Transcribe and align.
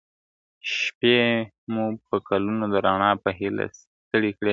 شپې 0.75 1.17
مو 1.73 1.83
په 2.07 2.17
کلونو 2.27 2.65
د 2.73 2.75
رڼا 2.85 3.11
په 3.23 3.29
هیله 3.39 3.65
ستړي 4.01 4.31
کړې.. 4.37 4.49